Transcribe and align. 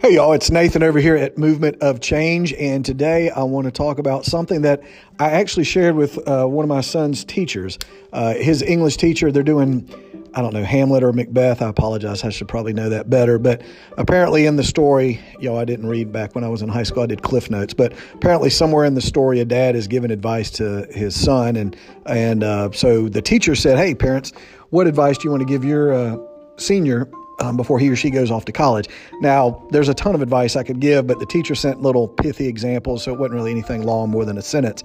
Hey, 0.00 0.14
y'all, 0.14 0.32
it's 0.32 0.50
Nathan 0.50 0.82
over 0.82 0.98
here 0.98 1.14
at 1.14 1.36
Movement 1.36 1.76
of 1.82 2.00
Change, 2.00 2.54
and 2.54 2.82
today 2.82 3.28
I 3.28 3.42
want 3.42 3.66
to 3.66 3.70
talk 3.70 3.98
about 3.98 4.24
something 4.24 4.62
that 4.62 4.82
I 5.18 5.28
actually 5.32 5.64
shared 5.64 5.94
with 5.94 6.26
uh, 6.26 6.46
one 6.46 6.64
of 6.64 6.70
my 6.70 6.80
son's 6.80 7.22
teachers. 7.22 7.78
Uh, 8.10 8.32
his 8.32 8.62
English 8.62 8.96
teacher, 8.96 9.30
they're 9.30 9.42
doing, 9.42 9.86
I 10.32 10.40
don't 10.40 10.54
know, 10.54 10.64
Hamlet 10.64 11.02
or 11.02 11.12
Macbeth. 11.12 11.60
I 11.60 11.68
apologize, 11.68 12.24
I 12.24 12.30
should 12.30 12.48
probably 12.48 12.72
know 12.72 12.88
that 12.88 13.10
better. 13.10 13.38
But 13.38 13.60
apparently, 13.98 14.46
in 14.46 14.56
the 14.56 14.64
story, 14.64 15.20
know, 15.50 15.58
I 15.58 15.66
didn't 15.66 15.86
read 15.86 16.10
back 16.10 16.34
when 16.34 16.44
I 16.44 16.48
was 16.48 16.62
in 16.62 16.70
high 16.70 16.84
school, 16.84 17.02
I 17.02 17.06
did 17.06 17.20
Cliff 17.20 17.50
Notes, 17.50 17.74
but 17.74 17.92
apparently, 18.14 18.48
somewhere 18.48 18.86
in 18.86 18.94
the 18.94 19.02
story, 19.02 19.40
a 19.40 19.44
dad 19.44 19.76
is 19.76 19.86
giving 19.86 20.10
advice 20.10 20.50
to 20.52 20.86
his 20.90 21.14
son, 21.14 21.56
and, 21.56 21.76
and 22.06 22.42
uh, 22.42 22.70
so 22.72 23.10
the 23.10 23.20
teacher 23.20 23.54
said, 23.54 23.76
Hey, 23.76 23.94
parents, 23.94 24.32
what 24.70 24.86
advice 24.86 25.18
do 25.18 25.24
you 25.24 25.30
want 25.30 25.42
to 25.42 25.46
give 25.46 25.62
your 25.62 25.92
uh, 25.92 26.16
senior 26.56 27.06
um, 27.40 27.56
before 27.56 27.78
he 27.78 27.88
or 27.88 27.96
she 27.96 28.10
goes 28.10 28.30
off 28.30 28.44
to 28.44 28.52
college. 28.52 28.88
Now, 29.20 29.66
there's 29.70 29.88
a 29.88 29.94
ton 29.94 30.14
of 30.14 30.22
advice 30.22 30.56
I 30.56 30.62
could 30.62 30.80
give, 30.80 31.06
but 31.06 31.18
the 31.18 31.26
teacher 31.26 31.54
sent 31.54 31.82
little 31.82 32.06
pithy 32.06 32.46
examples, 32.46 33.04
so 33.04 33.12
it 33.12 33.18
wasn't 33.18 33.34
really 33.34 33.50
anything 33.50 33.82
long, 33.82 34.10
more 34.10 34.24
than 34.24 34.38
a 34.38 34.42
sentence. 34.42 34.82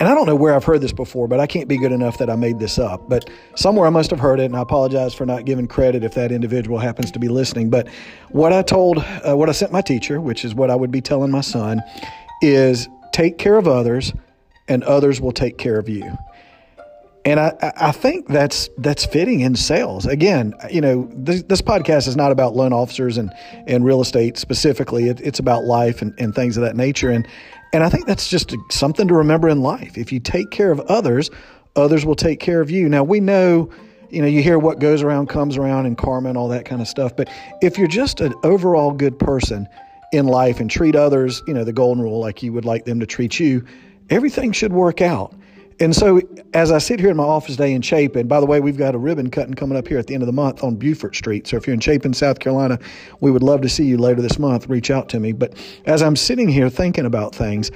And 0.00 0.08
I 0.08 0.14
don't 0.14 0.26
know 0.26 0.36
where 0.36 0.54
I've 0.54 0.64
heard 0.64 0.80
this 0.80 0.92
before, 0.92 1.26
but 1.28 1.40
I 1.40 1.46
can't 1.46 1.68
be 1.68 1.78
good 1.78 1.92
enough 1.92 2.18
that 2.18 2.30
I 2.30 2.36
made 2.36 2.58
this 2.58 2.78
up. 2.78 3.08
But 3.08 3.30
somewhere 3.56 3.86
I 3.86 3.90
must 3.90 4.10
have 4.10 4.20
heard 4.20 4.40
it, 4.40 4.44
and 4.44 4.56
I 4.56 4.62
apologize 4.62 5.14
for 5.14 5.26
not 5.26 5.44
giving 5.44 5.66
credit 5.66 6.04
if 6.04 6.14
that 6.14 6.30
individual 6.30 6.78
happens 6.78 7.10
to 7.12 7.18
be 7.18 7.28
listening. 7.28 7.70
But 7.70 7.88
what 8.30 8.52
I 8.52 8.62
told, 8.62 8.98
uh, 8.98 9.36
what 9.36 9.48
I 9.48 9.52
sent 9.52 9.72
my 9.72 9.80
teacher, 9.80 10.20
which 10.20 10.44
is 10.44 10.54
what 10.54 10.70
I 10.70 10.76
would 10.76 10.90
be 10.90 11.00
telling 11.00 11.30
my 11.30 11.40
son, 11.40 11.82
is 12.42 12.88
take 13.12 13.38
care 13.38 13.56
of 13.56 13.66
others, 13.66 14.12
and 14.68 14.82
others 14.84 15.20
will 15.20 15.32
take 15.32 15.58
care 15.58 15.78
of 15.78 15.88
you. 15.88 16.16
And 17.26 17.40
I, 17.40 17.72
I 17.76 17.92
think 17.92 18.28
that's 18.28 18.68
that's 18.76 19.06
fitting 19.06 19.40
in 19.40 19.56
sales. 19.56 20.04
Again, 20.04 20.52
you 20.70 20.82
know, 20.82 21.08
this, 21.14 21.42
this 21.44 21.62
podcast 21.62 22.06
is 22.06 22.16
not 22.16 22.32
about 22.32 22.54
loan 22.54 22.74
officers 22.74 23.16
and, 23.16 23.32
and 23.66 23.82
real 23.82 24.02
estate 24.02 24.36
specifically. 24.36 25.08
It, 25.08 25.20
it's 25.22 25.38
about 25.38 25.64
life 25.64 26.02
and, 26.02 26.12
and 26.18 26.34
things 26.34 26.58
of 26.58 26.62
that 26.64 26.76
nature. 26.76 27.10
And 27.10 27.26
and 27.72 27.82
I 27.82 27.88
think 27.88 28.06
that's 28.06 28.28
just 28.28 28.54
something 28.70 29.08
to 29.08 29.14
remember 29.14 29.48
in 29.48 29.62
life. 29.62 29.96
If 29.96 30.12
you 30.12 30.20
take 30.20 30.50
care 30.50 30.70
of 30.70 30.80
others, 30.80 31.30
others 31.76 32.04
will 32.04 32.14
take 32.14 32.40
care 32.40 32.60
of 32.60 32.70
you. 32.70 32.90
Now 32.90 33.02
we 33.02 33.20
know, 33.20 33.70
you 34.10 34.20
know, 34.20 34.28
you 34.28 34.42
hear 34.42 34.58
what 34.58 34.78
goes 34.78 35.02
around 35.02 35.28
comes 35.28 35.56
around 35.56 35.86
and 35.86 35.96
karma 35.96 36.28
and 36.28 36.36
all 36.36 36.48
that 36.48 36.66
kind 36.66 36.82
of 36.82 36.88
stuff. 36.88 37.16
But 37.16 37.30
if 37.62 37.78
you're 37.78 37.88
just 37.88 38.20
an 38.20 38.34
overall 38.42 38.92
good 38.92 39.18
person 39.18 39.66
in 40.12 40.26
life 40.26 40.60
and 40.60 40.70
treat 40.70 40.94
others, 40.94 41.42
you 41.46 41.54
know, 41.54 41.64
the 41.64 41.72
golden 41.72 42.02
rule 42.02 42.20
like 42.20 42.42
you 42.42 42.52
would 42.52 42.66
like 42.66 42.84
them 42.84 43.00
to 43.00 43.06
treat 43.06 43.40
you, 43.40 43.64
everything 44.10 44.52
should 44.52 44.74
work 44.74 45.00
out. 45.00 45.34
And 45.80 45.94
so, 45.94 46.20
as 46.52 46.70
I 46.70 46.78
sit 46.78 47.00
here 47.00 47.10
in 47.10 47.16
my 47.16 47.24
office 47.24 47.56
day 47.56 47.72
in 47.72 47.82
Chapin, 47.82 48.28
by 48.28 48.38
the 48.38 48.46
way, 48.46 48.60
we've 48.60 48.76
got 48.76 48.94
a 48.94 48.98
ribbon 48.98 49.30
cutting 49.30 49.54
coming 49.54 49.76
up 49.76 49.88
here 49.88 49.98
at 49.98 50.06
the 50.06 50.14
end 50.14 50.22
of 50.22 50.26
the 50.26 50.32
month 50.32 50.62
on 50.62 50.76
Beaufort 50.76 51.16
Street. 51.16 51.46
So, 51.46 51.56
if 51.56 51.66
you're 51.66 51.74
in 51.74 51.80
Chapin, 51.80 52.14
South 52.14 52.38
Carolina, 52.38 52.78
we 53.20 53.30
would 53.30 53.42
love 53.42 53.60
to 53.62 53.68
see 53.68 53.84
you 53.84 53.98
later 53.98 54.22
this 54.22 54.38
month. 54.38 54.68
Reach 54.68 54.90
out 54.90 55.08
to 55.10 55.20
me. 55.20 55.32
But 55.32 55.54
as 55.86 56.02
I'm 56.02 56.16
sitting 56.16 56.48
here 56.48 56.70
thinking 56.70 57.06
about 57.06 57.34
things, 57.34 57.70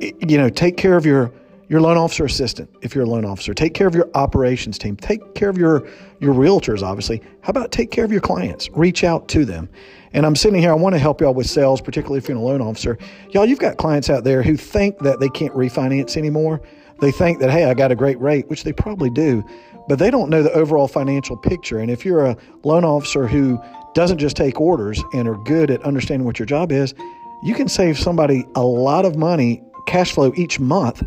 you 0.00 0.38
know, 0.38 0.48
take 0.48 0.76
care 0.76 0.96
of 0.96 1.04
your 1.04 1.32
your 1.72 1.80
loan 1.80 1.96
officer 1.96 2.24
assistant 2.24 2.70
if 2.82 2.94
you're 2.94 3.04
a 3.04 3.08
loan 3.08 3.24
officer. 3.24 3.54
Take 3.54 3.74
care 3.74 3.88
of 3.88 3.94
your 3.94 4.08
operations 4.14 4.78
team. 4.78 4.94
Take 4.96 5.34
care 5.34 5.48
of 5.48 5.58
your 5.58 5.88
your 6.20 6.34
realtors. 6.34 6.82
Obviously, 6.82 7.22
how 7.40 7.50
about 7.50 7.72
take 7.72 7.90
care 7.90 8.04
of 8.04 8.12
your 8.12 8.20
clients? 8.20 8.70
Reach 8.70 9.02
out 9.02 9.26
to 9.28 9.44
them. 9.44 9.68
And 10.12 10.24
I'm 10.24 10.36
sitting 10.36 10.60
here. 10.60 10.70
I 10.70 10.74
want 10.74 10.94
to 10.94 10.98
help 10.98 11.20
y'all 11.20 11.34
with 11.34 11.48
sales, 11.48 11.80
particularly 11.80 12.18
if 12.18 12.28
you're 12.28 12.36
a 12.36 12.40
loan 12.40 12.60
officer. 12.60 12.98
Y'all, 13.30 13.46
you've 13.46 13.58
got 13.58 13.78
clients 13.78 14.10
out 14.10 14.22
there 14.22 14.42
who 14.42 14.56
think 14.56 14.98
that 14.98 15.18
they 15.18 15.30
can't 15.30 15.54
refinance 15.54 16.16
anymore 16.16 16.60
they 17.02 17.10
think 17.10 17.40
that, 17.40 17.50
hey, 17.50 17.64
I 17.64 17.74
got 17.74 17.90
a 17.90 17.96
great 17.96 18.20
rate, 18.20 18.48
which 18.48 18.62
they 18.62 18.72
probably 18.72 19.10
do, 19.10 19.44
but 19.88 19.98
they 19.98 20.08
don't 20.08 20.30
know 20.30 20.44
the 20.44 20.52
overall 20.52 20.86
financial 20.86 21.36
picture. 21.36 21.80
And 21.80 21.90
if 21.90 22.04
you're 22.04 22.24
a 22.24 22.36
loan 22.62 22.84
officer 22.84 23.26
who 23.26 23.60
doesn't 23.92 24.18
just 24.18 24.36
take 24.36 24.60
orders 24.60 25.02
and 25.12 25.26
are 25.26 25.36
good 25.38 25.72
at 25.72 25.82
understanding 25.82 26.24
what 26.24 26.38
your 26.38 26.46
job 26.46 26.70
is, 26.70 26.94
you 27.42 27.56
can 27.56 27.66
save 27.66 27.98
somebody 27.98 28.46
a 28.54 28.62
lot 28.62 29.04
of 29.04 29.16
money, 29.16 29.64
cash 29.88 30.12
flow 30.12 30.32
each 30.36 30.60
month 30.60 31.02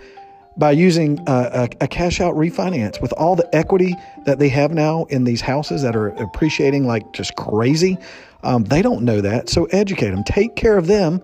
by 0.58 0.72
using 0.72 1.20
a, 1.28 1.32
a, 1.32 1.70
a, 1.82 1.88
cash 1.88 2.22
out 2.22 2.34
refinance 2.36 3.02
with 3.02 3.12
all 3.14 3.36
the 3.36 3.48
equity 3.56 3.94
that 4.26 4.40
they 4.40 4.50
have 4.50 4.72
now 4.72 5.04
in 5.06 5.26
these 5.26 5.42
houses 5.42 5.82
that 5.82 5.96
are 5.96 6.10
appreciating 6.10 6.88
like 6.88 7.12
just 7.14 7.36
crazy. 7.36 7.98
Um, 8.44 8.64
they 8.64 8.82
don't 8.82 9.04
know 9.04 9.22
that. 9.22 9.50
So 9.50 9.66
educate 9.66 10.12
them, 10.12 10.24
take 10.24 10.56
care 10.56 10.78
of 10.78 10.88
them 10.88 11.22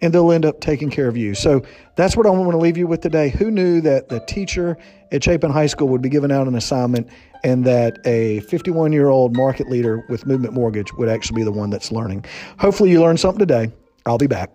and 0.00 0.12
they'll 0.12 0.32
end 0.32 0.44
up 0.44 0.60
taking 0.60 0.90
care 0.90 1.06
of 1.06 1.16
you. 1.16 1.34
So 1.34 1.62
that's 1.96 2.16
what 2.16 2.26
I 2.26 2.30
want 2.30 2.50
to 2.50 2.58
leave 2.58 2.76
you 2.76 2.86
with 2.86 3.00
today. 3.00 3.28
Who 3.30 3.50
knew 3.50 3.80
that 3.82 4.08
the 4.08 4.20
teacher 4.20 4.76
at 5.12 5.22
Chapin 5.22 5.50
High 5.50 5.66
School 5.66 5.88
would 5.88 6.02
be 6.02 6.08
giving 6.08 6.32
out 6.32 6.48
an 6.48 6.56
assignment 6.56 7.08
and 7.44 7.64
that 7.64 7.98
a 8.04 8.40
51 8.40 8.92
year 8.92 9.08
old 9.08 9.36
market 9.36 9.68
leader 9.68 10.04
with 10.08 10.26
Movement 10.26 10.54
Mortgage 10.54 10.92
would 10.94 11.08
actually 11.08 11.36
be 11.36 11.44
the 11.44 11.52
one 11.52 11.70
that's 11.70 11.92
learning? 11.92 12.24
Hopefully, 12.58 12.90
you 12.90 13.00
learned 13.00 13.20
something 13.20 13.38
today. 13.38 13.70
I'll 14.06 14.18
be 14.18 14.26
back. 14.26 14.50